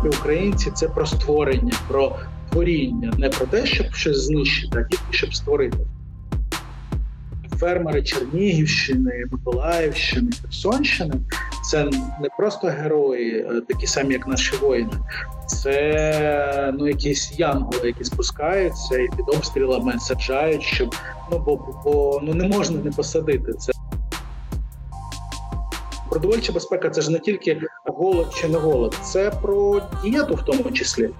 [0.00, 2.16] принципі українці це про створення, про
[2.50, 5.78] творіння, не про те, щоб щось знищити, а тільки щоб створити.
[7.58, 11.14] Фермери Чернігівщини, Миколаївщини, Херсонщини
[11.64, 11.84] це
[12.20, 14.92] не просто герої, е, такі самі, як наші воїни,
[15.46, 20.94] це ну якісь янголи, які спускаються і під обстрілами саджають, щоб
[21.32, 23.72] ну бо бо ну не можна не посадити це.
[26.10, 27.60] Продовольча безпека це ж не тільки
[28.00, 31.10] голод чи не голод, це про дієту в тому числі.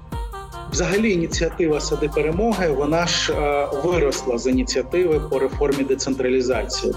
[0.72, 6.94] Взагалі, ініціатива сади перемоги вона ж е, виросла з ініціативи по реформі децентралізації.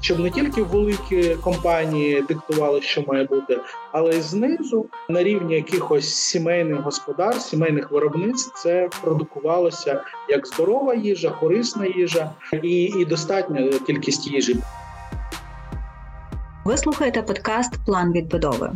[0.00, 3.58] Щоб не тільки великі компанії диктували, що має бути,
[3.92, 11.30] але й знизу на рівні якихось сімейних господарств, сімейних виробництв це продукувалося як здорова їжа,
[11.30, 12.30] корисна їжа
[12.62, 14.56] і, і достатня кількість їжі.
[16.64, 18.72] Ви слухаєте подкаст План відбудови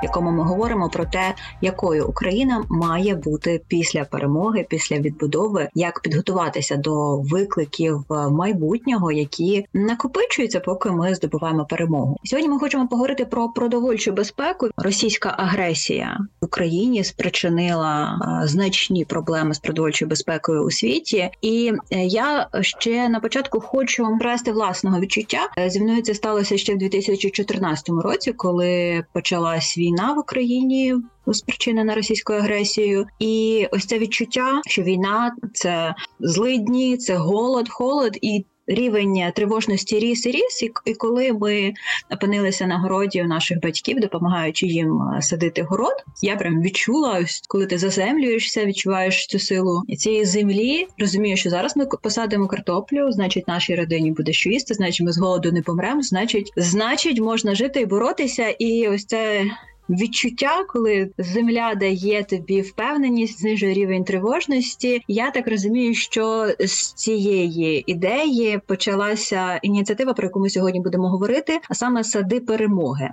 [0.00, 6.00] в якому ми говоримо про те, якою Україна має бути після перемоги, після відбудови, як
[6.00, 12.16] підготуватися до викликів майбутнього, які накопичуються, поки ми здобуваємо перемогу.
[12.24, 14.68] Сьогодні ми хочемо поговорити про продовольчу безпеку.
[14.76, 22.48] Російська агресія в Україні спричинила значні проблеми з продовольчою безпекою у світі, і е, я
[22.60, 25.48] ще на початку хочу привести власного відчуття.
[25.58, 30.94] Е, зі мною це сталося ще в 2014 році, коли почалась війна війна в Україні
[31.32, 38.44] спричинена російською агресією, і ось це відчуття, що війна це злидні, це голод, холод і.
[38.66, 41.72] Рівень тривожності ріс і ріс, і коли ми
[42.10, 47.42] опинилися на городі у наших батьків, допомагаючи їм е, садити город, я прям відчула, ось
[47.48, 50.86] коли ти заземлюєшся, відчуваєш цю силу цієї землі.
[50.98, 55.18] Розумію, що зараз ми посадимо картоплю, значить, нашій родині буде що їсти, значить, ми з
[55.18, 56.02] голоду не помремо.
[56.02, 59.44] Значить, значить, можна жити і боротися, і ось це
[59.90, 65.02] відчуття, коли земля дає тобі впевненість, знижує рівень тривожності.
[65.08, 71.60] Я так розумію, що з цієї ідеї почалася ініціатива, про яку ми сьогодні будемо говорити,
[71.68, 73.10] а саме сади перемоги.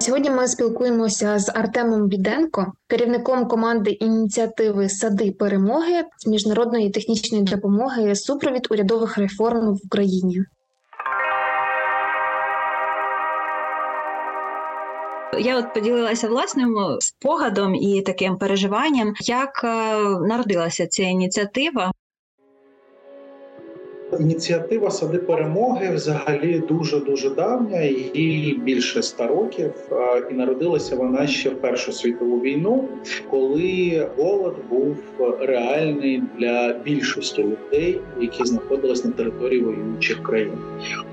[0.00, 8.14] Сьогодні ми спілкуємося з Артемом Біденко, керівником команди ініціативи Сади перемоги з міжнародної технічної допомоги
[8.14, 10.44] супровід урядових реформ в Україні.
[15.40, 19.68] Я от поділилася власним спогадом і таким переживанням, як е,
[20.08, 21.92] народилася ця ініціатива.
[24.20, 27.80] Ініціатива сади перемоги взагалі дуже дуже давня,
[28.14, 29.72] їй більше ста років,
[30.30, 32.88] і народилася вона ще в Першу світову війну,
[33.30, 34.96] коли голод був
[35.40, 40.52] реальний для більшості людей, які знаходились на території воюючих країн.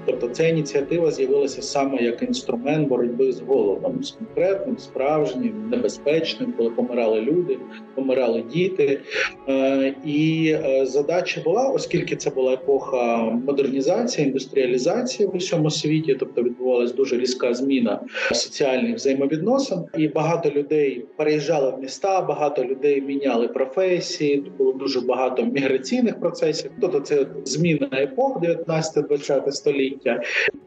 [0.06, 6.70] Тобто, ця ініціатива з'явилася саме як інструмент боротьби з голодом, з конкретним, справжнім, небезпечним, коли
[6.70, 7.58] помирали люди,
[7.96, 9.02] помирали діти.
[10.06, 16.44] І е, задача була, оскільки це була епоха епоха модернізації, індустріалізації в усьому світі, тобто
[16.44, 18.00] відбувалася дуже різка зміна
[18.32, 24.52] соціальних взаємовідносин, і багато людей переїжджали в міста, багато людей міняли професії.
[24.58, 26.72] Було дуже багато міграційних процесів.
[26.82, 30.22] Тобто це зміна епох 19-20 століття.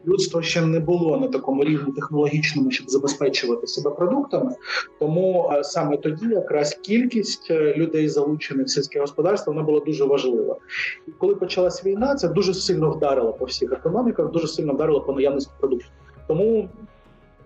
[0.07, 4.51] Людство ще не було на такому рівні технологічному, щоб забезпечувати себе продуктами.
[4.99, 10.57] Тому саме тоді якраз кількість е, людей залучених в сільське господарство вона була дуже важлива.
[11.07, 15.13] І коли почалась війна, це дуже сильно вдарило по всіх економіках, дуже сильно вдарило по
[15.13, 15.89] наявності продуктів.
[16.27, 16.69] Тому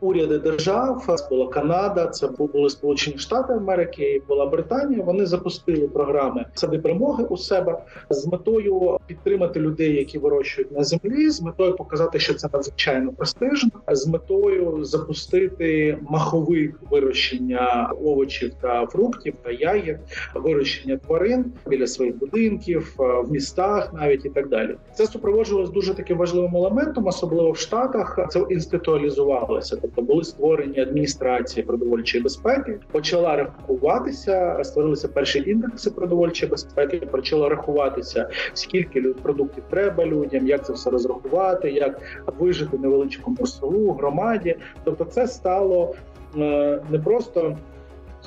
[0.04, 5.04] уряди держав, це була Канада, це були Сполучені Штати Америки, була Британія.
[5.04, 7.78] Вони запустили програми сади перемоги у себе
[8.10, 13.72] з метою підтримати людей, які вирощують на землі, з метою показати, що це надзвичайно престижно,
[13.92, 19.98] з метою запустити маховик вирощення овочів та фруктів та ягід,
[20.36, 24.76] вирощення тварин біля своїх будинків, в містах, навіть і так далі.
[24.94, 28.20] Це супроводжувалось дуже таким важливим елементом, особливо в Штатах.
[28.30, 36.98] Це інституалізувалося тобто були створені адміністрації продовольчої безпеки, почала рахуватися, створилися перші індекси продовольчої безпеки.
[36.98, 42.02] Почало рахуватися, скільки продуктів треба людям, як це все розрахувати, як
[42.40, 44.56] вижити невеличкому селу, громаді.
[44.84, 45.96] Тобто, це стало
[46.38, 47.58] е, не просто.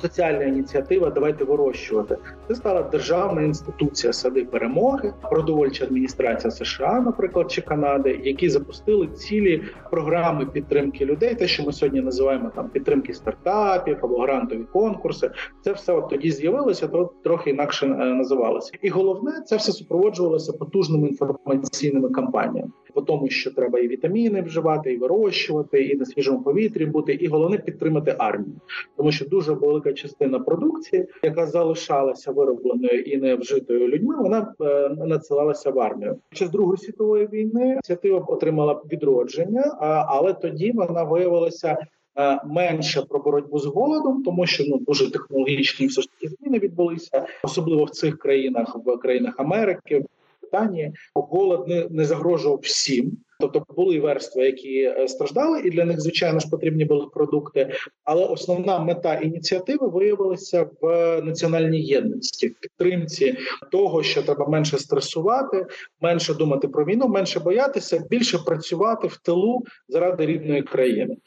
[0.01, 2.17] Соціальна ініціатива, давайте вирощувати.
[2.47, 9.63] Це стала державна інституція сади перемоги, продовольча адміністрація США, наприклад, чи Канади, які запустили цілі
[9.91, 11.35] програми підтримки людей.
[11.35, 15.31] Те, що ми сьогодні називаємо там підтримки стартапів або грантові конкурси.
[15.63, 18.71] Це все от тоді з'явилося, то трохи інакше е, називалося.
[18.81, 24.93] І головне, це все супроводжувалося потужними інформаційними кампаніями по тому, що треба і вітаміни вживати,
[24.93, 28.61] і вирощувати, і на свіжому повітрі бути, і головне підтримати армію,
[28.95, 34.89] тому що дуже велика частина продукції, яка залишалася виробленою і не вжитою людьми, вона е,
[34.89, 36.17] надсилалася в армію.
[36.33, 41.77] Час другої світової війни ініціатива отримала відродження, але тоді вона виявилася.
[42.19, 46.59] Е, менше про боротьбу з голодом, тому що ну дуже технологічні все ж таки зміни
[46.59, 50.05] відбулися, особливо в цих країнах, в країнах Америки, в
[50.41, 53.17] Британії голод не, не загрожував всім.
[53.39, 57.73] Тобто були верстви, які е, страждали, і для них звичайно ж потрібні були продукти.
[58.03, 63.37] Але основна мета ініціативи виявилася в національній єдності, підтримці
[63.71, 65.65] того, що треба менше стресувати,
[66.01, 71.17] менше думати про війну, менше боятися, більше працювати в тилу заради рідної країни.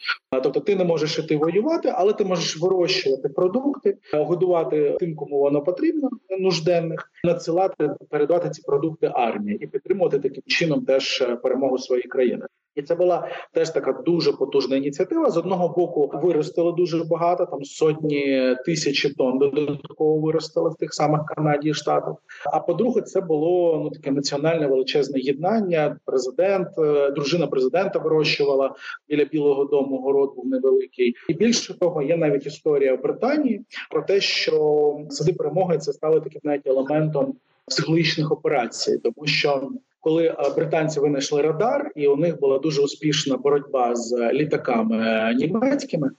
[0.42, 5.62] Тобто, ти не можеш іти воювати, але ти можеш вирощувати продукти, годувати тим, кому воно
[5.62, 6.10] потрібно,
[6.40, 12.46] нужденних, надсилати, передавати ці продукти армії і підтримувати таким чином теж е, перемогу своєї країни.
[12.74, 15.30] І це була теж така дуже потужна ініціатива.
[15.30, 21.20] З одного боку виростили дуже багато, там сотні тисячі тонн додатково виростили в тих самих
[21.26, 22.14] Канаді і Штатах.
[22.52, 25.96] А по-друге, це було ну таке національне величезне єднання.
[26.04, 28.74] Президент, е, дружина президента вирощувала
[29.08, 31.14] біля Білого Дому город був невеликий.
[31.28, 36.20] І більше того, є навіть історія в Британії про те, що сади перемоги це стали
[36.20, 37.34] таким навіть елементом
[37.66, 39.70] психологічних операцій, тому що
[40.00, 45.34] коли е, британці винайшли радар, і у них була дуже успішна боротьба з літаками е,
[45.34, 46.10] німецькими.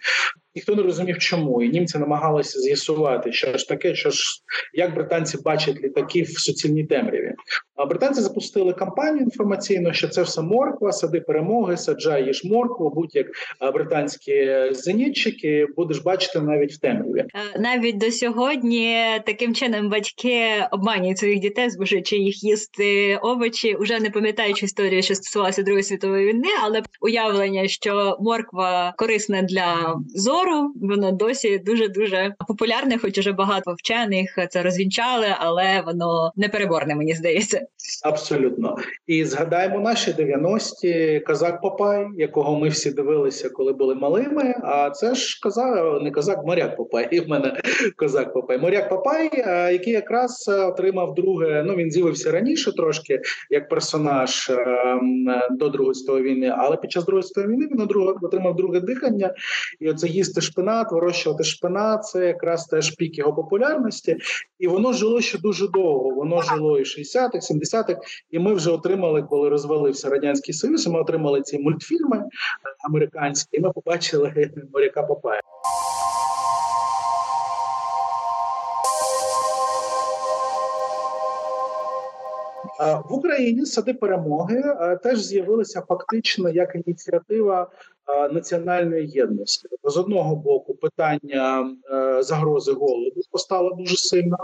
[0.55, 4.23] Ніхто не розумів, чому і німці намагалися з'ясувати, що ж таке, що ж
[4.73, 7.33] як британці бачать літаки в суцільній темряві.
[7.75, 13.27] А британці запустили кампанію інформаційну, що це все морква, сади перемоги, саджай їж моркву, будь-як
[13.73, 17.19] британські зенітчики, будеш бачити навіть в темряві.
[17.19, 23.99] Е, навіть до сьогодні таким чином батьки обманюють своїх дітей, змушуючи їх їсти овочі, уже
[23.99, 30.40] не пам'ятаючи історію, що стосувалася Другої світової війни, але уявлення, що морква корисна для зору,
[30.75, 37.13] воно досі дуже дуже популярне, хоч уже багато вчених це розвінчали, але воно непереборне, мені
[37.13, 37.61] здається.
[38.05, 38.75] Абсолютно,
[39.07, 44.55] і згадаємо наші 90-ті казак Попай, якого ми всі дивилися, коли були малими.
[44.63, 47.07] А це ж казак, не казак, моряк Попай.
[47.11, 47.61] І в мене
[47.95, 48.57] козак Попай.
[48.57, 49.29] Моряк Попай,
[49.73, 51.63] який якраз отримав друге.
[51.67, 57.05] Ну він з'явився раніше трошки як персонаж ем, до Другої світової війни, але під час
[57.05, 57.81] Другої світової війни він
[58.21, 59.33] отримав друге дихання,
[59.79, 62.05] і оце їсти шпинат, вирощувати шпинат.
[62.05, 64.17] Це якраз теж пік його популярності,
[64.59, 66.09] і воно жило ще дуже довго.
[66.09, 67.95] Воно жило і 60-х, 70-х,
[68.31, 70.87] і ми вже отримали, коли розвалився радянський союз.
[70.87, 72.23] Ми отримали ці мультфільми
[72.89, 73.57] американські.
[73.57, 75.41] і Ми побачили моряка Папая.
[82.81, 84.63] В Україні сади перемоги
[85.03, 87.71] теж з'явилися фактично як ініціатива
[88.31, 89.67] національної єдності.
[89.69, 94.37] Тобто, з одного боку, питання е, загрози голоду постало дуже сильно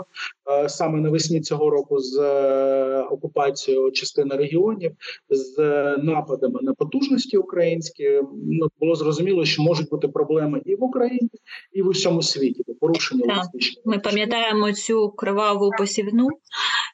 [0.50, 4.92] е, саме навесні цього року з е, окупацією частини регіонів,
[5.30, 5.56] з
[6.02, 8.20] нападами на потужності українські.
[8.32, 11.30] Ну було зрозуміло, що можуть бути проблеми і в Україні,
[11.72, 12.62] і в усьому світі.
[12.80, 13.44] Порушення
[13.84, 16.28] Ми пам'ятаємо цю криваву посівну,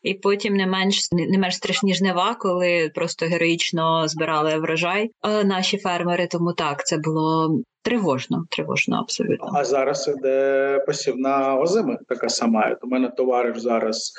[0.03, 5.11] і потім не менш не менш страшні жнива, коли просто героїчно збирали врожай
[5.45, 6.27] наші фермери.
[6.27, 9.51] Тому так це було Тривожно, тривожно, абсолютно.
[9.55, 12.77] А зараз іде посівна озими, така сама.
[12.83, 14.13] У мене товариш зараз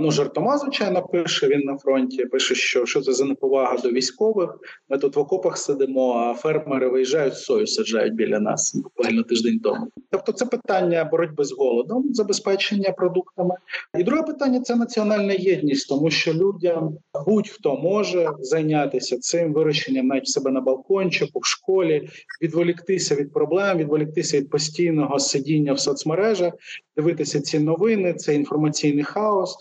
[0.00, 1.48] ну жартома, звичайно, пише.
[1.48, 4.50] Він на фронті пише, що що це за неповага до військових.
[4.88, 9.88] Ми тут в окопах сидимо, а фермери виїжджають сою, саджають біля нас буквально тиждень тому.
[10.10, 13.54] Тобто, це питання боротьби з голодом, забезпечення продуктами.
[13.98, 20.28] І друге питання це національна єдність, тому що людям будь-хто може зайнятися цим вирощенням навіть
[20.28, 22.08] себе на балкончику в школі,
[22.42, 26.52] відволіктися відволіктися від проблем, відволіктися від постійного сидіння в соцмережах,
[26.96, 29.56] дивитися ці новини, цей інформаційний хаос.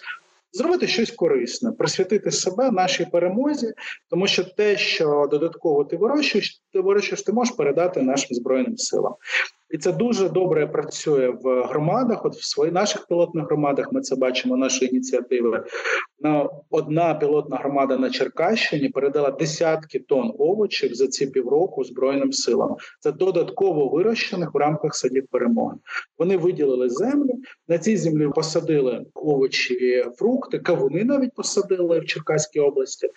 [0.54, 3.74] Зробити щось корисне, присвятити себе нашій перемозі,
[4.10, 9.16] тому що те, що додатково ти вирощуєш, ти вирощуєш, ти можеш передати нашим збройним силам.
[9.72, 12.26] І це дуже добре працює в громадах.
[12.26, 14.58] От в своїх наших пілотних громадах ми це бачимо.
[14.58, 15.64] Наші ініціативи
[16.20, 22.76] на одна пілотна громада на Черкащині передала десятки тонн овочів за ці півроку збройним силам.
[23.00, 25.76] Це додатково вирощених в рамках садів перемоги.
[26.18, 27.34] Вони виділили землю
[27.68, 28.28] на цій землі.
[28.36, 33.10] Посадили овочі, фрукти, кавуни навіть посадили в Черкаській області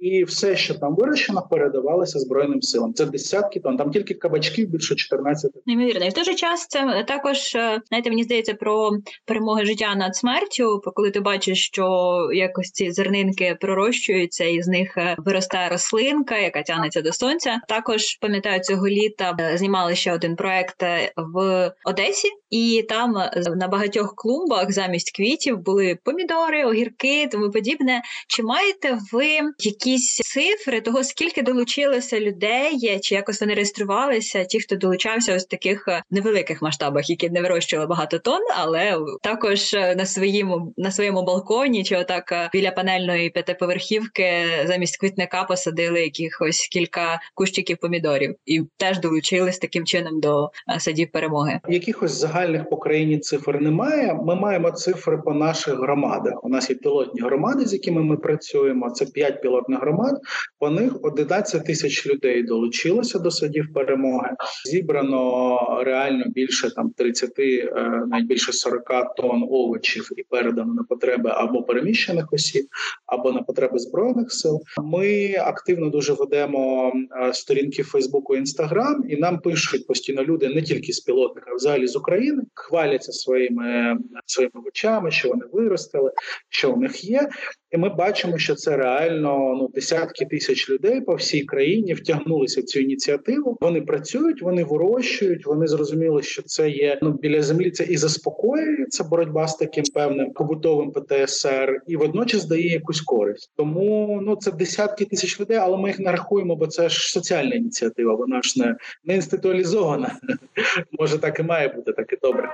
[0.00, 2.94] і все, що там вирощено, передавалося збройним силам.
[2.94, 3.76] Це десятки тонн.
[3.76, 5.50] Там тільки кабачків більше 14.
[5.66, 6.06] Неймовірно.
[6.06, 8.90] І в той же час це також е, знаєте, мені здається про
[9.24, 10.82] перемоги життя над смертю.
[10.94, 11.86] Коли ти бачиш, що
[12.34, 17.60] якось ці зернинки пророщуються, і з них е, виростає рослинка, яка тягнеться до сонця.
[17.68, 20.82] Також пам'ятаю цього літа е, знімали ще один проект
[21.16, 23.12] в Одесі, і там
[23.56, 28.02] на багатьох клумбах замість квітів були помідори, огірки, тому подібне.
[28.28, 29.26] Чи маєте ви
[29.58, 29.89] які?
[29.90, 35.48] Якісь цифри того, скільки долучилося людей, чи якось вони реєструвалися, ті, хто долучався ось в
[35.48, 40.90] таких е, невеликих масштабах, які не вирощували багато тонн, але також е, на своєму на
[40.90, 44.32] своєму балконі, чи отак е, біля панельної п'ятиповерхівки
[44.66, 51.60] замість квітника посадили якихось кілька кущиків помідорів і теж долучились таким чином до садів перемоги.
[51.68, 54.14] Якихось загальних по країні цифр немає.
[54.14, 56.44] Ми маємо цифри по наших громадах.
[56.44, 58.90] У нас є пілотні громади, з якими ми працюємо.
[58.90, 60.20] Це п'ять пілотних громад.
[60.58, 64.30] По них 11 тисяч людей долучилося до садів перемоги.
[64.64, 67.72] Зібрано реально більше там 30, е,
[68.06, 72.66] навіть більше 40 тонн овочів і передано на потреби або переміщених осіб,
[73.06, 74.60] або на потреби збройних сил.
[74.82, 80.92] Ми активно дуже ведемо е, сторінки Фейсбуку Інстаграм, і нам пишуть постійно люди не тільки
[80.92, 83.96] з пілотних, а взагалі з України, хваляться своїми
[84.26, 86.12] своїми очами, що вони виростили,
[86.48, 87.28] що у них є.
[87.70, 92.64] І ми бачимо, що це реально ну десятки тисяч людей по всій країні втягнулися в
[92.64, 93.58] цю ініціативу.
[93.60, 95.46] Вони працюють, вони вирощують.
[95.46, 97.70] Вони зрозуміли, що це є ну біля землі.
[97.70, 103.52] Це і заспокоює це боротьба з таким певним побутовим ПТСР, і водночас дає якусь користь.
[103.56, 107.54] Тому ну це десятки тисяч людей, але ми їх не рахуємо, бо це ж соціальна
[107.54, 108.14] ініціатива.
[108.14, 110.16] Вона ж не, не інституалізована.
[110.98, 112.48] Може так і має бути, так і добре.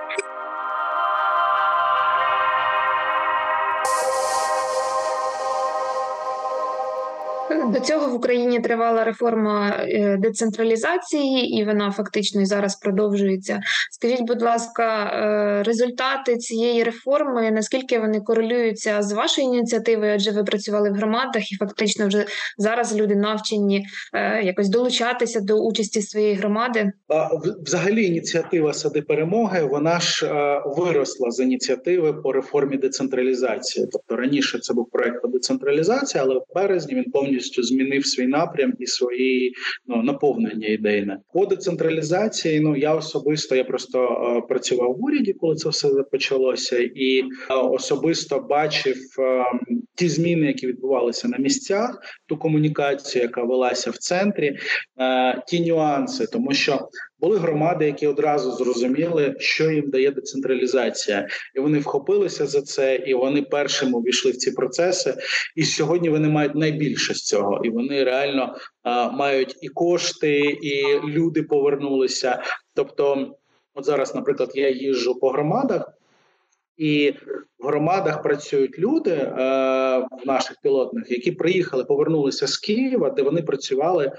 [7.73, 13.59] До цього в Україні тривала реформа е, децентралізації, і вона фактично і зараз продовжується.
[13.91, 20.13] Скажіть, будь ласка, е, результати цієї реформи наскільки вони корелюються з вашою ініціативою?
[20.13, 22.25] Адже ви працювали в громадах, і фактично вже
[22.57, 26.91] зараз люди навчені е, якось долучатися до участі своєї громади?
[27.65, 30.31] Взагалі, ініціатива сади перемоги вона ж
[30.65, 33.87] виросла з ініціативи по реформі децентралізації.
[33.91, 38.27] Тобто раніше це був проект по децентралізації, але в березні він повністю повністю змінив свій
[38.27, 39.53] напрям і свої
[39.87, 42.59] ну наповнення ідейне по децентралізації.
[42.59, 47.53] Ну я особисто я просто е, працював в уряді, коли це все почалося, і е,
[47.53, 49.43] особисто бачив е,
[49.95, 54.57] ті зміни, які відбувалися на місцях, ту комунікацію, яка велася в центрі,
[55.47, 56.79] ті нюанси, тому що
[57.19, 63.13] були громади, які одразу зрозуміли, що їм дає децентралізація, і вони вхопилися за це, і
[63.13, 65.15] вони першими увійшли в ці процеси.
[65.55, 70.99] І сьогодні вони мають найбільше з цього, і вони реально а, мають і кошти, і
[71.07, 72.41] люди повернулися.
[72.75, 73.31] Тобто,
[73.73, 75.96] от зараз, наприклад, я їжджу по громадах.
[76.77, 77.13] І
[77.59, 79.33] в громадах працюють люди е,
[79.97, 84.11] в наших пілотних, які приїхали, повернулися з Києва, де вони працювали, е,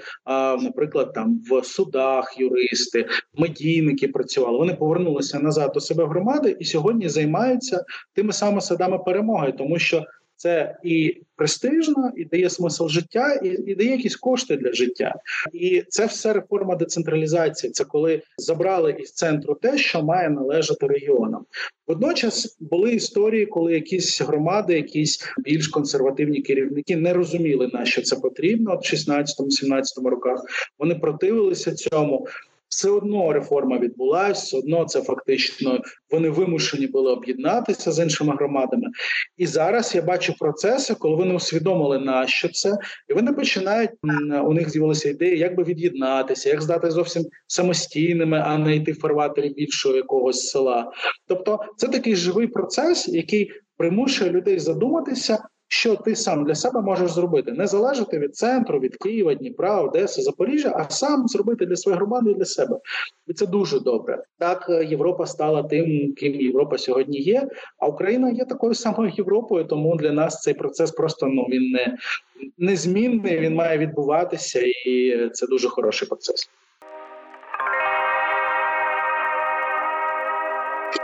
[0.57, 4.59] наприклад, там в судах, юристи, медійники працювали.
[4.59, 7.85] Вони повернулися назад до себе в громади і сьогодні займаються
[8.15, 10.05] тими самими садами перемоги, тому що
[10.39, 15.15] це і престижно, і дає смисл життя, і, і дає якісь кошти для життя.
[15.53, 17.71] І це все реформа децентралізації.
[17.71, 21.45] Це коли забрали із центру те, що має належати регіонам.
[21.87, 28.17] Водночас були історії, коли якісь громади, якісь більш консервативні керівники не розуміли на що це
[28.17, 30.45] потрібно в 16-17 роках.
[30.79, 32.27] Вони противилися цьому
[32.69, 38.87] все одно реформа відбулася, все одно це фактично вони вимушені були об'єднатися з іншими громадами.
[39.37, 43.91] І зараз я бачу процеси, коли вони усвідомили на що це, і вони починають
[44.45, 48.99] у них з'явилися ідеї, як би від'єднатися, як здати зовсім самостійними, а не йти в
[49.01, 50.93] фарватері більшого якогось села.
[51.27, 57.11] Тобто, це такий живий процес, який примушує людей задуматися що ти сам для себе можеш
[57.11, 61.99] зробити, не залежати від центру, від Києва, Дніпра, Одеси, Запоріжжя, а сам зробити для своєї
[61.99, 62.79] громади і для себе.
[63.27, 64.23] І це дуже добре.
[64.39, 67.49] Так е, Європа стала тим, ким Європа сьогодні є.
[67.79, 71.97] А Україна є такою самою Європою, тому для нас цей процес просто ну він не
[72.59, 76.51] незмінний, він має відбуватися, і це дуже хороший процес.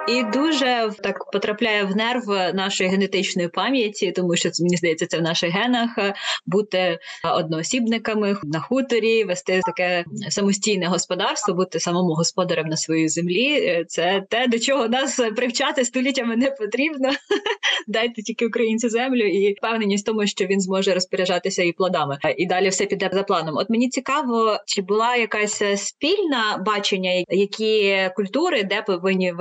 [0.08, 5.22] І дуже так потрапляє в нерв нашої генетичної пам'яті, тому що мені здається, це в
[5.22, 5.98] наших генах
[6.46, 6.98] бути
[7.34, 13.84] одноосібниками на хуторі, вести таке самостійне господарство, бути самому господарем на своїй землі.
[13.88, 17.10] Це те, до чого нас привчати століттями не потрібно.
[17.88, 22.18] Дайте тільки українцю землю і впевненість в тому, що він зможе розпоряджатися і плодами.
[22.36, 23.56] І далі все піде за планом.
[23.56, 29.32] От мені цікаво, чи була якась спільна бачення, які культури де повинні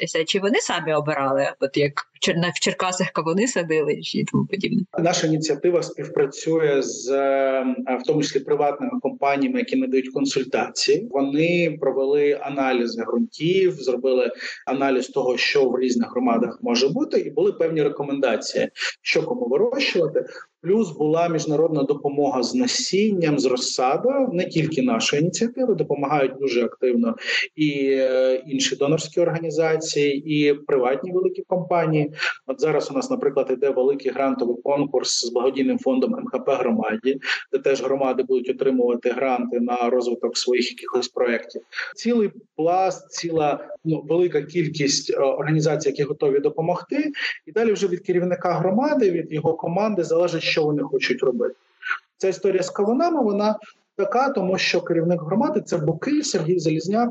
[0.00, 1.92] вирощуватися, чи вони самі обирали, от як
[2.54, 4.82] в Черкасах кавуни садили і тому подібне.
[4.98, 7.10] Наша ініціатива співпрацює з
[7.86, 11.08] в тому числі приватними компаніями, які надають консультації.
[11.10, 14.32] Вони провели аналізи ґрунтів, зробили
[14.66, 18.68] аналіз того, що в різних громадах може бути, і були певні рекомендації,
[19.02, 20.24] що кому вирощувати.
[20.62, 27.16] Плюс була міжнародна допомога з насінням, з розсадою, не тільки нашої ініціативи, допомагають дуже активно
[27.56, 32.12] і е, інші донорські організації, і приватні великі компанії.
[32.46, 37.20] От зараз у нас, наприклад, іде великий грантовий конкурс з благодійним фондом МХП громаді,
[37.52, 41.62] де теж громади будуть отримувати гранти на розвиток своїх якихось проєктів.
[41.96, 47.12] Цілий пласт, ціла ну велика кількість е, організацій, які готові допомогти,
[47.46, 51.54] і далі вже від керівника громади, від його команди залежить що вони хочуть робити.
[52.16, 53.58] Ця історія з кавунами вона
[53.96, 57.10] така, тому що керівник громади це Букиль Сергій Залізняк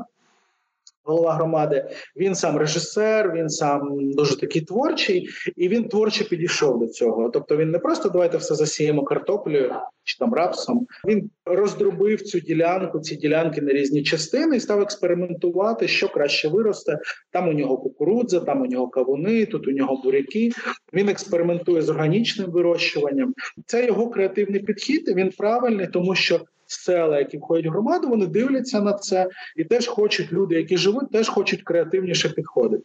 [1.10, 1.84] голова громади.
[2.16, 7.30] Він сам режисер, він сам дуже такий творчий, і він творчо підійшов до цього.
[7.30, 9.74] Тобто він не просто давайте все засіємо картоплею
[10.04, 10.86] чи там рапсом.
[11.08, 16.98] Він роздробив цю ділянку, ці ділянки на різні частини і став експериментувати, що краще виросте.
[17.30, 20.50] Там у нього кукурудза, там у нього кавуни, тут у нього буряки.
[20.92, 23.34] Він експериментує з органічним вирощуванням.
[23.66, 25.08] Це його креативний підхід.
[25.08, 26.40] Він правильний, тому що
[26.72, 31.10] села, які входять в громаду, вони дивляться на це і теж хочуть люди, які живуть,
[31.10, 32.84] теж хочуть креативніше підходити.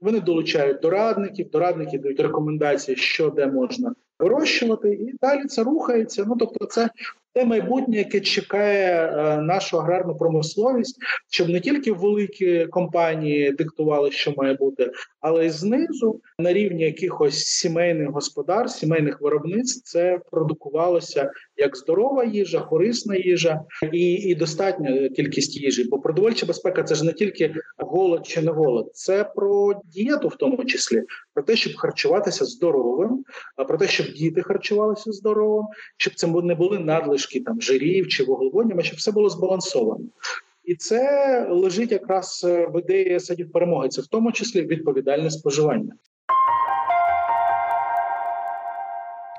[0.00, 6.24] Вони долучають дорадників, дорадники дають рекомендації, що де можна вирощувати, і далі це рухається.
[6.28, 6.90] Ну тобто, це
[7.34, 10.96] те майбутнє, яке чекає е, нашу аграрну промисловість,
[11.30, 17.44] щоб не тільки великі компанії диктували, що має бути, але й знизу на рівні якихось
[17.44, 23.60] сімейних господарств, сімейних виробництв це продукувалося як здорова їжа, корисна їжа
[23.92, 25.84] і і достатня кількість їжі.
[25.84, 30.36] Бо продовольча безпека це ж не тільки голод чи не голод, це про дієту, в
[30.36, 31.02] тому числі,
[31.34, 33.24] про те, щоб харчуватися здоровим,
[33.68, 38.78] про те, щоб діти харчувалися здоровим, щоб це не були надлишки там жирів чи вуглеводнів,
[38.78, 40.04] а щоб все було збалансовано.
[40.64, 43.88] І це лежить якраз в ідеї садів перемоги.
[43.88, 45.92] Це в тому числі відповідальне споживання.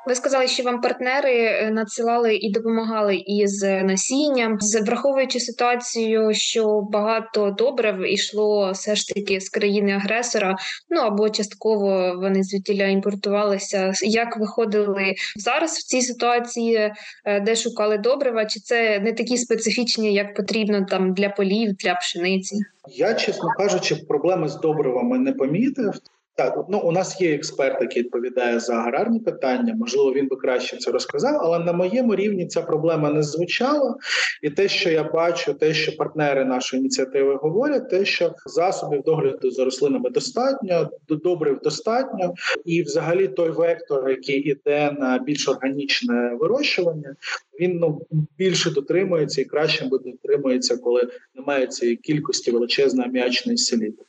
[0.08, 7.56] Ви сказали, що вам партнери е, надсилали і допомагали із насінням, враховуючи ситуацію, що багато
[7.58, 10.56] добрив ішло все ж таки з країни-агресора,
[10.90, 13.94] ну або частково вони звідтіля імпортувалися.
[14.02, 16.92] Як виходили зараз в цій ситуації,
[17.26, 18.46] е, де шукали добрива?
[18.46, 22.56] Чи це не такі специфічні, як потрібно там для полів, для пшениці?
[22.88, 25.94] Я чесно кажучи, проблеми з добривами не помітив.
[26.36, 29.76] Так, ну у нас є експерт, який відповідає за аграрні питання.
[29.76, 33.96] Можливо, він би краще це розказав, але на моєму рівні ця проблема не звучала.
[34.42, 39.52] І те, що я бачу, те, що партнери нашої ініціативи говорять, те, що засобів догляду
[39.52, 42.34] за рослинами достатньо, добрив достатньо,
[42.66, 47.16] і взагалі той вектор, який іде на більш органічне вирощування,
[47.60, 48.02] він ну
[48.38, 54.04] більше дотримується і краще буде дотримується, коли немає цієї кількості величезної аміачної селіти.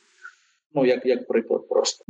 [0.75, 2.05] Ну як як приклад, просто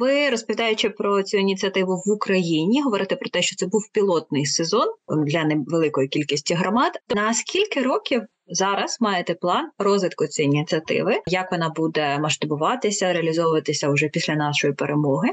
[0.00, 4.88] ви розповідаючи про цю ініціативу в Україні, говорите про те, що це був пілотний сезон
[5.26, 6.92] для невеликої кількості громад.
[7.14, 11.20] На скільки років зараз маєте план розвитку цієї ініціативи?
[11.26, 15.28] Як вона буде масштабуватися, реалізовуватися вже після нашої перемоги?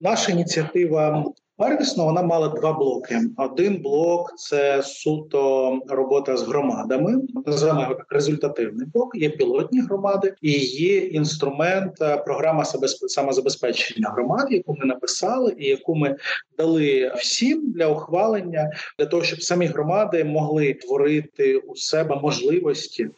[0.00, 1.24] Наша ініціатива
[1.60, 3.20] Первісно вона мала два блоки.
[3.36, 9.14] Один блок це суто робота з громадами, називаємо результативний блок.
[9.14, 12.64] Є пілотні громади і є інструмент, е, програма
[13.08, 16.16] самозабезпечення громад, яку ми написали, і яку ми
[16.58, 23.08] дали всім для ухвалення, для того, щоб самі громади могли творити у себе можливості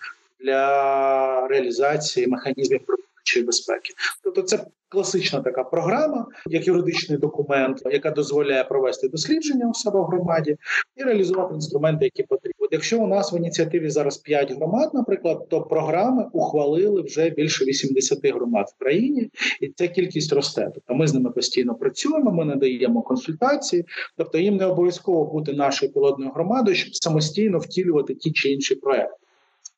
[0.40, 2.80] для реалізації механізмів
[3.22, 3.94] чи безпеки.
[4.24, 10.04] Тобто, це класична така програма, як юридичний документ, яка дозволяє провести дослідження у себе в
[10.04, 10.56] громаді
[10.96, 12.68] і реалізувати інструменти, які потрібні.
[12.70, 18.18] Якщо у нас в ініціативі зараз 5 громад, наприклад, то програми ухвалили вже більше 80
[18.24, 19.30] громад в країні,
[19.60, 20.70] і ця кількість росте.
[20.74, 22.32] Тобто ми з ними постійно працюємо.
[22.32, 23.84] Ми надаємо консультації,
[24.16, 29.21] тобто їм не обов'язково бути нашою пілотною громадою, щоб самостійно втілювати ті чи інші проекти.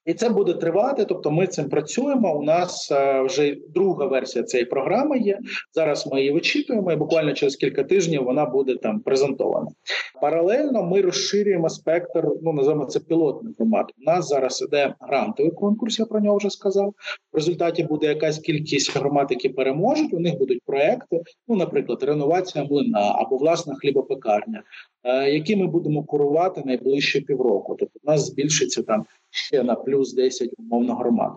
[0.04, 1.04] І це буде тривати.
[1.04, 2.38] Тобто, ми цим працюємо.
[2.38, 5.38] У нас е, вже друга версія цієї програми є.
[5.72, 9.70] Зараз ми її вичитуємо, і буквально через кілька тижнів вона буде там презентована.
[10.20, 12.28] Паралельно ми розширюємо спектр.
[12.42, 13.86] Ну називаємо це пілотний формат.
[13.98, 15.98] У нас зараз іде грантовий конкурс.
[15.98, 16.94] Я про нього вже сказав.
[17.32, 20.14] В результаті буде якась кількість громад, які переможуть.
[20.14, 21.22] У них будуть проекти.
[21.48, 24.62] Ну, наприклад, реновація млина або власна хлібопекарня,
[25.04, 27.76] е, які ми будемо курувати найближчі півроку.
[27.78, 31.32] Тобто у нас збільшиться там ще на плюс 10 умовно громад.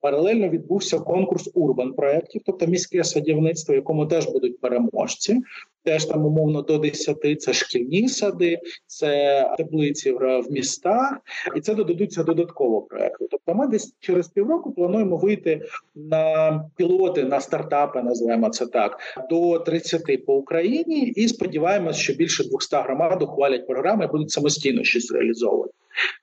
[0.00, 5.40] Паралельно відбувся конкурс урбан проєктів, тобто міське садівництво, якому теж будуть переможці.
[5.84, 11.18] Теж там умовно до 10, це шкільні сади, це теплиці в містах,
[11.56, 13.26] і це додадуться додатково проекти.
[13.30, 15.62] Тобто, ми десь через півроку плануємо вийти
[15.94, 18.98] на пілоти на стартапи, називаємо це так,
[19.30, 24.84] до 30 по Україні, і сподіваємось, що більше 200 громад ухвалять програми і будуть самостійно
[24.84, 25.72] щось реалізовувати.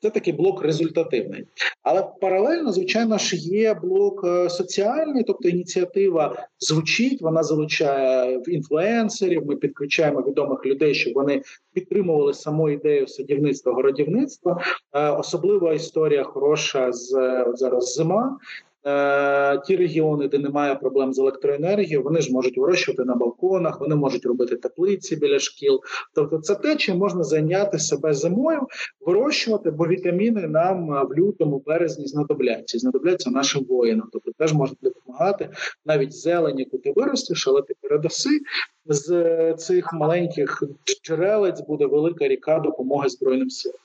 [0.02, 1.46] Це такий блок результативний,
[1.84, 9.46] але паралельно, звичайно ж, є блок е, соціальний, тобто ініціатива звучить, вона залучає інфлюенсерів.
[9.46, 11.42] Ми підключаємо відомих людей, щоб вони
[11.74, 14.62] підтримували саму ідею садівництва городівництва.
[14.94, 17.10] Е, особлива історія хороша з
[17.56, 18.38] зараз зима.
[18.86, 23.96] Е, ті регіони, де немає проблем з електроенергією, вони ж можуть вирощувати на балконах, вони
[23.96, 25.80] можуть робити теплиці біля шкіл.
[26.16, 28.68] Тобто, це те, чим можна зайняти себе зимою,
[29.02, 34.10] вирощувати, бо вітаміни нам в лютому, березні знадобляться, знадобляться нашим воїнам.
[34.14, 35.50] Тобто теж можна допомагати
[35.86, 38.30] навіть зелені, яку ти виростеш, але ти передаси
[38.86, 40.64] з цих маленьких
[41.04, 43.78] джерелець буде велика ріка допомоги збройним силам.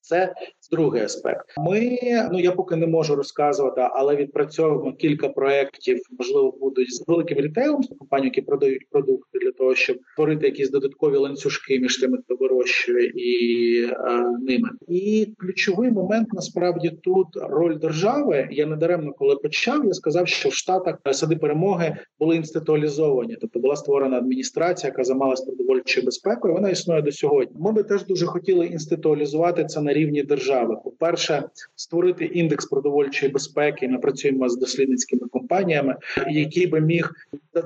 [0.00, 0.34] Це
[0.70, 1.54] другий аспект.
[1.58, 1.98] Ми
[2.32, 7.82] ну я поки не можу розказувати, але відпрацьовуємо кілька проєктів, можливо, будуть з великим рітейлом,
[7.82, 12.36] з компанією, які продають продукти для того, щоб створити якісь додаткові ланцюжки між тими, хто
[12.36, 13.94] вирощує і е,
[14.40, 14.68] ними.
[14.88, 18.48] І ключовий момент насправді тут роль держави.
[18.50, 19.84] Я не даремно коли почав.
[19.84, 25.46] Я сказав, що в штатах сади перемоги були інституалізовані, тобто була створена адміністрація, яка займалася
[25.46, 26.54] продовольчою безпекою.
[26.54, 27.56] Вона існує до сьогодні.
[27.60, 30.57] Ми би теж дуже хотіли інституалізувати це на рівні держави.
[30.66, 31.42] По перше,
[31.76, 33.88] створити індекс продовольчої безпеки.
[33.88, 35.96] Ми працюємо з дослідницькими компаніями,
[36.30, 37.12] який би міг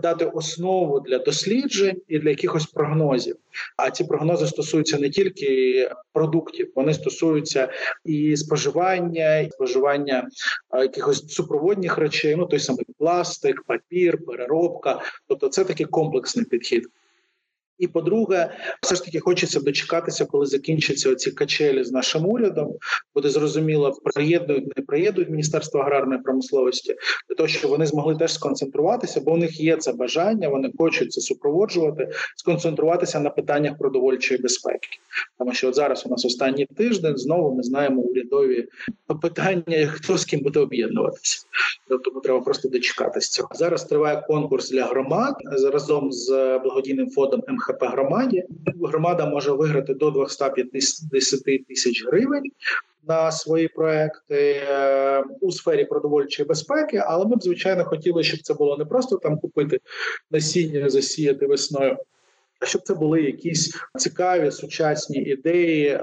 [0.02, 3.36] дати основу для досліджень і для якихось прогнозів.
[3.76, 7.68] А ці прогнози стосуються не тільки продуктів, вони стосуються
[8.04, 10.28] і споживання, і споживання
[10.72, 12.36] якихось супроводних речей.
[12.36, 15.00] Ну той самий пластик, папір, переробка.
[15.28, 16.88] Тобто, це такий комплексний підхід.
[17.78, 18.50] І по-друге,
[18.82, 22.76] все ж таки хочеться дочекатися, коли закінчаться ці качелі з нашим урядом.
[23.14, 26.94] Буде зрозуміло, приєднують, не приєднують міністерство аграрної промисловості
[27.28, 31.12] для того, щоб вони змогли теж сконцентруватися, бо у них є це бажання, вони хочуть
[31.12, 34.88] це супроводжувати, сконцентруватися на питаннях продовольчої безпеки.
[35.38, 38.68] Тому що от зараз у нас останній тиждень знову ми знаємо урядові
[39.22, 41.46] питання, хто з ким буде об'єднуватися.
[42.04, 43.48] Тому треба просто дочекатися цього.
[43.54, 45.34] Зараз триває конкурс для громад
[45.72, 48.44] разом з благодійним фондом МХП громаді.
[48.82, 52.50] Громада може виграти до 250 тисяч гривень.
[53.08, 58.54] На свої проекти е, у сфері продовольчої безпеки, але ми б звичайно хотіли, щоб це
[58.54, 59.80] було не просто там купити
[60.30, 61.96] насіння, засіяти весною,
[62.60, 66.00] а щоб це були якісь цікаві сучасні ідеї е,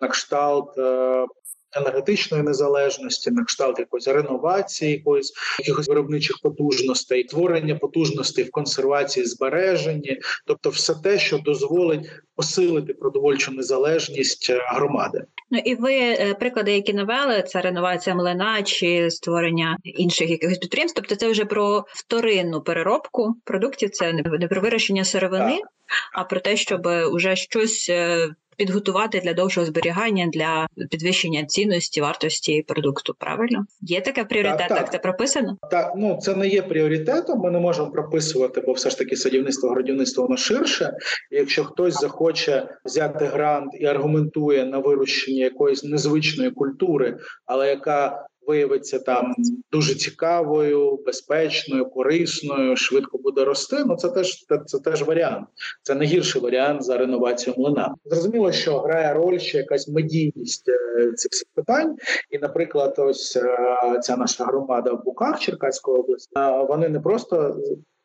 [0.00, 1.26] на кшталт е,
[1.76, 10.20] енергетичної незалежності, на кшталт якоїсь реновації, якоїсь якихось виробничих потужностей, творення потужностей в консервації, збереженні,
[10.46, 15.24] тобто все те, що дозволить посилити продовольчу незалежність е, громади.
[15.50, 20.96] Ну і ви е, приклади, які навели, це реновація млина чи створення інших якихось підприємств.
[20.96, 23.90] Тобто, це вже про вторинну переробку продуктів.
[23.90, 25.68] Це не про вирощення сировини, так.
[26.12, 32.64] а про те, щоб уже щось е, підготувати для довшого зберігання для підвищення цінності вартості
[32.68, 33.14] продукту.
[33.18, 34.68] Правильно є таке пріоритет?
[34.68, 34.92] Так, так.
[34.92, 35.58] це прописано?
[35.70, 37.40] Так, ну це не є пріоритетом.
[37.40, 40.92] Ми не можемо прописувати, бо все ж таки садівництво городівництво воно ширше.
[41.30, 47.16] І Якщо хтось захоче взяти грант і аргументує на вирощення якоїсь незвичної культури,
[47.46, 49.34] але яка виявиться там
[49.72, 53.84] дуже цікавою, безпечною, корисною, швидко буде рости.
[53.86, 55.46] Ну це теж це теж варіант.
[55.82, 57.94] Це не гірший варіант за реновацію млина.
[58.04, 61.96] Зрозуміло, що грає роль ще якась медійність е, цих всіх питань.
[62.30, 66.30] І, наприклад, ось е, ця наша громада в Буках Черкаської області.
[66.68, 67.56] Вони не просто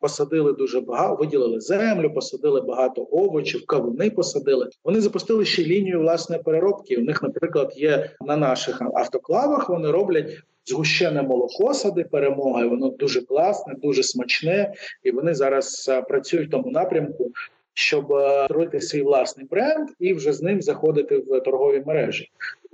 [0.03, 4.69] посадили дуже багато, виділили землю, посадили багато овочів, кавуни посадили.
[4.83, 6.97] Вони запустили ще лінію власної переробки.
[6.97, 9.69] У них, наприклад, є на наших автоклавах.
[9.69, 10.39] Вони роблять.
[10.65, 16.71] Згущене молоко сади перемоги, воно дуже класне, дуже смачне, і вони зараз працюють в тому
[16.71, 17.31] напрямку,
[17.73, 18.05] щоб
[18.45, 22.29] створити свій власний бренд і вже з ним заходити в торгові мережі.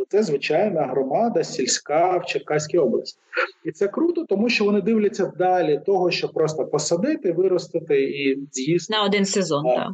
[0.10, 3.20] Це звичайна громада сільська в Черкаській області,
[3.64, 8.94] і це круто, тому що вони дивляться далі того, що просто посадити, виростити і з'їсти
[8.94, 9.66] на один сезон.
[9.66, 9.90] так.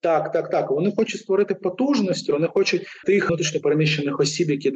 [0.00, 0.70] Так, так, так.
[0.70, 4.72] Вони хочуть створити потужності, вони хочуть тих внутрішньо переміщених осіб, які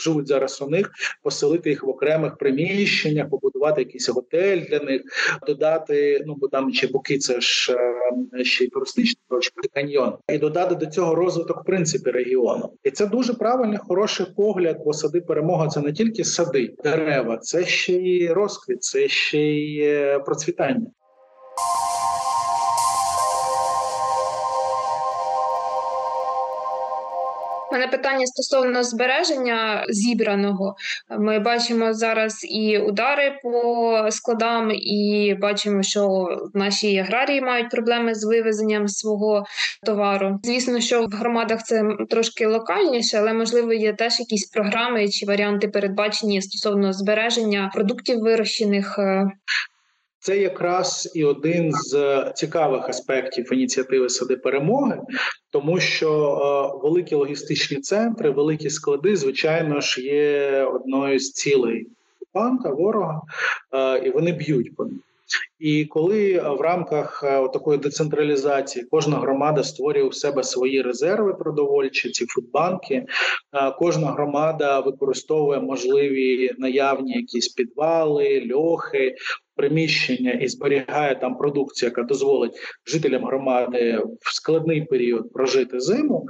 [0.00, 0.90] живуть зараз у них,
[1.22, 5.02] поселити їх в окремих приміщеннях, побудувати якийсь готель для них,
[5.46, 6.24] додати.
[6.26, 7.76] Ну бо там ще боки, це ж
[8.38, 9.16] е, ще й туристичний
[9.74, 12.72] каньйон, і додати до цього розвиток в принципі регіону.
[12.82, 14.76] І це дуже правильний, хороший погляд.
[14.84, 19.80] Бо сади перемога це не тільки сади, дерева, це ще й розквіт, це ще й
[19.80, 20.86] е, процвітання.
[27.74, 30.76] Мене питання стосовно збереження зібраного.
[31.18, 38.24] Ми бачимо зараз і удари по складам, і бачимо, що наші аграрії мають проблеми з
[38.24, 39.44] вивезенням свого
[39.86, 40.40] товару.
[40.42, 45.68] Звісно, що в громадах це трошки локальніше, але можливо є теж якісь програми чи варіанти
[45.68, 48.98] передбачені стосовно збереження продуктів вирощених.
[50.24, 55.00] Е, це якраз і один з цікавих аспектів ініціативи сади перемоги,
[55.50, 61.86] тому що е, великі логістичні центри, великі склади, звичайно ж, є одною з цілей
[62.20, 63.22] окупанта, ворога,
[63.72, 65.00] е, і вони б'ють по них.
[65.58, 72.10] І коли в рамках е, такої децентралізації кожна громада створює у себе свої резерви продовольчі,
[72.10, 73.06] ці фудбанки, е,
[73.78, 79.14] кожна громада використовує можливі наявні якісь підвали, льохи,
[79.56, 82.52] приміщення і зберігає там продукцію, яка дозволить
[82.86, 86.26] жителям громади в складний період прожити зиму.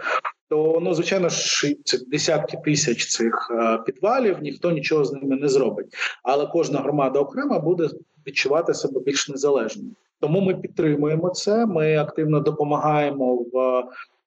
[0.48, 5.48] То ну звичайно ж це десятки тисяч цих е, підвалів, ніхто нічого з ними не
[5.48, 5.86] зробить.
[6.22, 7.88] Але кожна громада окрема буде
[8.26, 9.90] відчувати себе більш незалежним.
[10.20, 11.66] Тому ми підтримуємо це.
[11.66, 13.84] Ми активно допомагаємо в.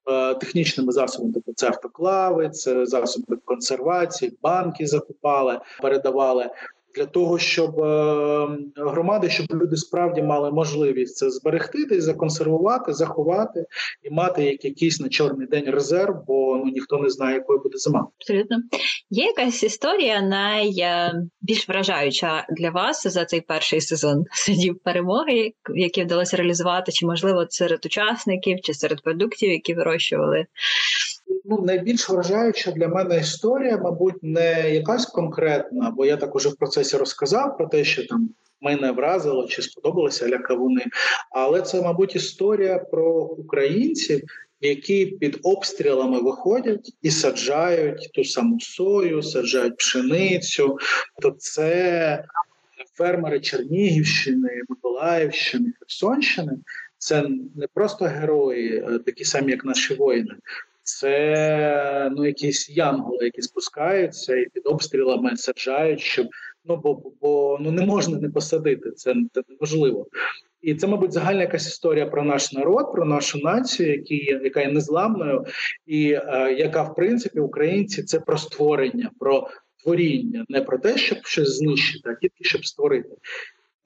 [0.10, 6.50] Е, технічними засобами, тобто це автоклави, це засоби консервації, банки закупали, передавали
[6.98, 13.66] для того, щоб е, громади, щоб люди справді мали можливість це зберегти, десь законсервувати, заховати
[14.04, 17.78] і мати як якийсь на чорний день резерв, бо ну ніхто не знає, якою буде
[17.78, 18.08] зима.
[18.20, 18.58] Абсолютно.
[19.10, 26.38] Є якась історія найбільш вражаюча для вас за цей перший сезон сидів перемоги, які вдалося
[26.38, 30.46] реалізувати, чи можливо серед учасників, чи серед продуктів, які вирощували
[31.45, 36.56] ну найбільш вражаюча для мене історія, мабуть, не якась конкретна, бо я так уже в
[36.56, 38.30] процесі розказав про те, що там
[38.62, 40.86] мене вразило чи сподобалися лякавуни.
[41.32, 44.21] Але це, мабуть, історія про українців,
[44.62, 50.78] які під обстрілами виходять і саджають ту саму сою, саджають пшеницю.
[51.21, 52.23] То це
[52.93, 56.52] фермери Чернігівщини, Миколаївщини, Херсонщини.
[56.97, 60.36] Це не просто герої, е, такі самі, як наші воїни
[60.88, 66.28] це ну якісь янголи, які спускаються і під обстрілами саджають, щоб
[66.65, 68.91] ну бо бо ну не можна не посадити.
[68.91, 69.15] Це,
[69.50, 70.08] неможливо.
[70.62, 74.71] І це, мабуть, загальна якась історія про наш народ, про нашу націю, які, яка є
[74.71, 75.45] незламною,
[75.86, 79.47] і е, яка в принципі українці це про створення, про
[79.84, 83.10] творіння, не про те, щоб щось знищити, а тільки щоб створити.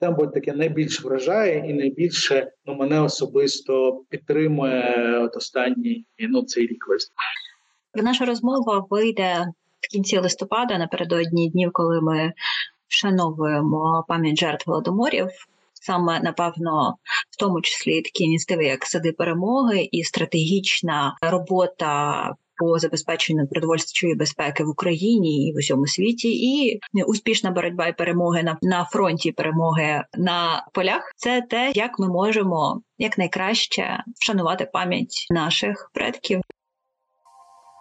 [0.02, 6.66] Це, мабуть, таке найбільш вражає і найбільше ну мене особисто підтримує от останній ну цей
[6.66, 7.12] рік весь.
[7.94, 9.46] Наша розмова вийде
[9.80, 12.32] в кінці листопада напередодні днів, коли ми
[12.88, 15.28] вшановуємо пам'ять жертв голодоморів.
[15.72, 16.96] Саме напевно,
[17.30, 24.64] в тому числі такі ініціативи, як сади перемоги і стратегічна робота по забезпеченню продовольчої безпеки
[24.64, 30.02] в Україні і в усьому світі, і успішна боротьба і перемоги на на фронті, перемоги
[30.18, 36.40] на полях це те, як ми можемо якнайкраще вшанувати пам'ять наших предків.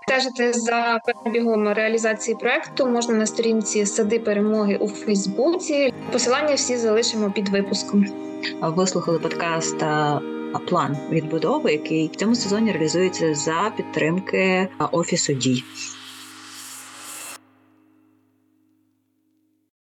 [0.07, 5.93] Стежити за перебігом реалізації проекту можна на сторінці сади перемоги у Фейсбуці.
[6.11, 8.05] Посилання всі залишимо під випуском.
[8.61, 9.83] Ви слухали подкаст
[10.59, 15.63] план відбудови, який в цьому сезоні реалізується за підтримки офісу дій.